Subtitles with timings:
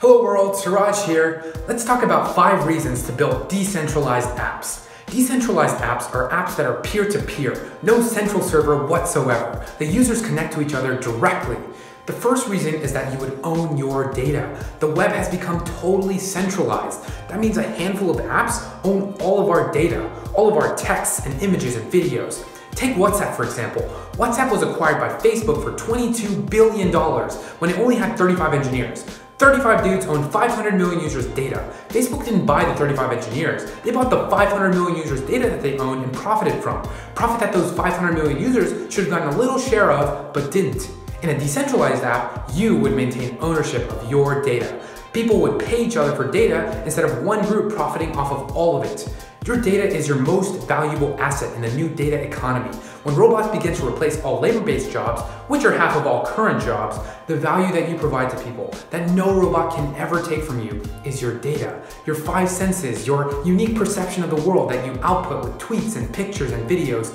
[0.00, 1.52] Hello world, Siraj here.
[1.68, 4.88] Let's talk about five reasons to build decentralized apps.
[5.04, 9.62] Decentralized apps are apps that are peer-to-peer, no central server whatsoever.
[9.78, 11.58] The users connect to each other directly.
[12.06, 14.58] The first reason is that you would own your data.
[14.78, 17.04] The web has become totally centralized.
[17.28, 21.26] That means a handful of apps own all of our data, all of our texts
[21.26, 22.42] and images and videos.
[22.74, 23.82] Take WhatsApp for example.
[24.12, 29.19] WhatsApp was acquired by Facebook for $22 billion when it only had 35 engineers.
[29.40, 31.72] 35 dudes own 500 million users' data.
[31.88, 33.72] Facebook didn't buy the 35 engineers.
[33.80, 36.86] They bought the 500 million users' data that they owned and profited from.
[37.14, 40.90] Profit that those 500 million users should have gotten a little share of, but didn't.
[41.22, 44.78] In a decentralized app, you would maintain ownership of your data.
[45.14, 48.76] People would pay each other for data instead of one group profiting off of all
[48.76, 49.08] of it.
[49.46, 52.76] Your data is your most valuable asset in the new data economy.
[53.04, 56.98] When robots begin to replace all labor-based jobs, which are half of all current jobs,
[57.26, 60.82] the value that you provide to people, that no robot can ever take from you,
[61.06, 61.80] is your data.
[62.04, 66.12] Your five senses, your unique perception of the world that you output with tweets and
[66.12, 67.10] pictures and videos.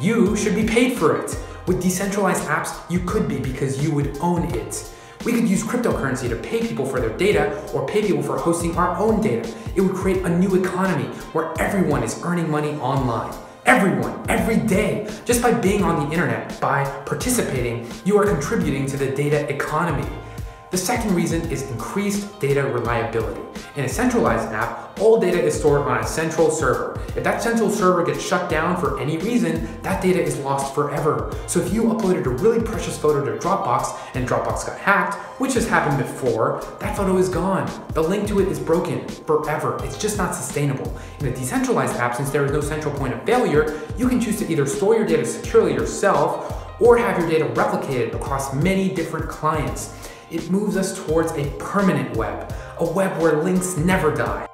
[0.00, 1.38] You should be paid for it.
[1.66, 4.90] With decentralized apps, you could be because you would own it.
[5.24, 8.76] We could use cryptocurrency to pay people for their data or pay people for hosting
[8.76, 9.52] our own data.
[9.74, 13.34] It would create a new economy where everyone is earning money online.
[13.64, 18.96] Everyone, every day, just by being on the internet, by participating, you are contributing to
[18.96, 20.06] the data economy.
[20.76, 23.40] The second reason is increased data reliability.
[23.76, 27.00] In a centralized app, all data is stored on a central server.
[27.16, 31.34] If that central server gets shut down for any reason, that data is lost forever.
[31.46, 35.54] So if you uploaded a really precious photo to Dropbox and Dropbox got hacked, which
[35.54, 37.70] has happened before, that photo is gone.
[37.94, 39.80] The link to it is broken forever.
[39.82, 40.94] It's just not sustainable.
[41.20, 44.38] In a decentralized app, since there is no central point of failure, you can choose
[44.40, 49.26] to either store your data securely yourself or have your data replicated across many different
[49.30, 50.05] clients.
[50.28, 54.48] It moves us towards a permanent web, a web where links never die.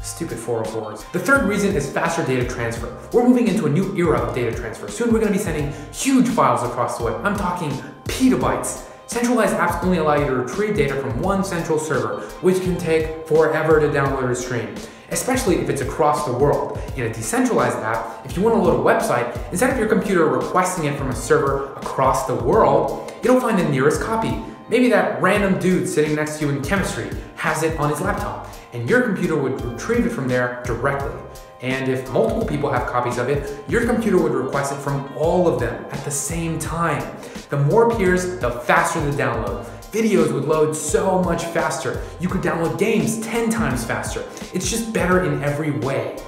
[0.00, 1.12] Stupid 404s.
[1.12, 2.96] The third reason is faster data transfer.
[3.12, 4.88] We're moving into a new era of data transfer.
[4.88, 7.20] Soon we're gonna be sending huge files across the web.
[7.22, 7.70] I'm talking
[8.04, 8.86] petabytes.
[9.06, 13.26] Centralized apps only allow you to retrieve data from one central server, which can take
[13.26, 14.74] forever to download or stream
[15.10, 16.78] especially if it's across the world.
[16.96, 20.26] In a decentralized app, if you want to load a website, instead of your computer
[20.26, 24.44] requesting it from a server across the world, it'll find the nearest copy.
[24.70, 28.54] Maybe that random dude sitting next to you in chemistry has it on his laptop,
[28.74, 31.18] and your computer would retrieve it from there directly.
[31.62, 35.48] And if multiple people have copies of it, your computer would request it from all
[35.48, 37.02] of them at the same time.
[37.48, 39.64] The more peers, the faster the download.
[39.90, 42.02] Videos would load so much faster.
[42.20, 44.22] You could download games 10 times faster.
[44.52, 46.18] It's just better in every way.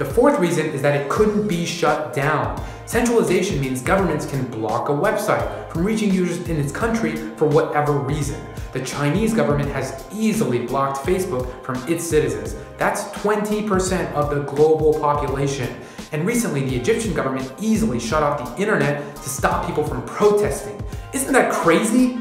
[0.00, 2.58] The fourth reason is that it couldn't be shut down.
[2.86, 7.92] Centralization means governments can block a website from reaching users in its country for whatever
[7.92, 8.42] reason.
[8.72, 12.56] The Chinese government has easily blocked Facebook from its citizens.
[12.78, 15.68] That's 20% of the global population.
[16.12, 20.82] And recently, the Egyptian government easily shut off the internet to stop people from protesting.
[21.12, 22.18] Isn't that crazy?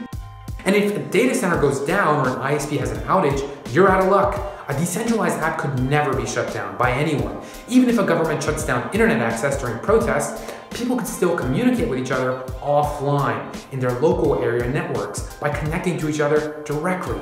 [0.65, 3.41] And if a data center goes down or an ISP has an outage,
[3.73, 4.58] you're out of luck.
[4.69, 7.41] A decentralized app could never be shut down by anyone.
[7.67, 11.97] Even if a government shuts down internet access during protests, people could still communicate with
[11.97, 13.41] each other offline
[13.71, 17.19] in their local area networks by connecting to each other directly.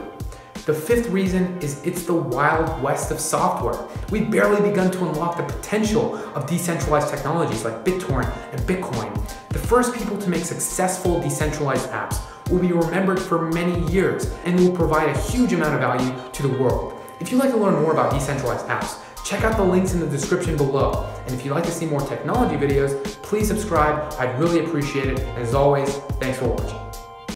[0.65, 3.81] The fifth reason is it's the wild west of software.
[4.11, 9.13] We've barely begun to unlock the potential of decentralized technologies like BitTorrent and Bitcoin.
[9.51, 12.19] The first people to make successful decentralized apps
[12.49, 16.41] will be remembered for many years and will provide a huge amount of value to
[16.41, 16.96] the world.
[17.19, 20.07] If you'd like to learn more about decentralized apps, check out the links in the
[20.07, 21.11] description below.
[21.25, 24.13] And if you'd like to see more technology videos, please subscribe.
[24.19, 25.19] I'd really appreciate it.
[25.19, 26.86] And as always, thanks for watching.